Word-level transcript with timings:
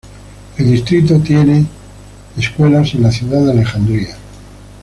El 0.57 0.71
distrito 0.71 1.19
tiene 1.19 1.63
escuelas 2.35 2.95
en 2.95 3.03
la 3.03 3.11
Ciudad 3.11 3.45
de 3.45 3.51
Alexandria. 3.51 4.17